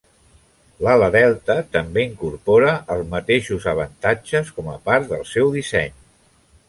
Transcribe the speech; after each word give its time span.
L'ala 0.85 1.09
delta 1.15 1.55
també 1.75 2.05
incorpora 2.11 2.73
els 2.95 3.05
mateixos 3.11 3.67
avantatges 3.75 4.51
com 4.57 4.73
a 4.73 4.79
part 4.89 5.11
del 5.13 5.25
seu 5.35 5.55
disseny. 5.59 5.95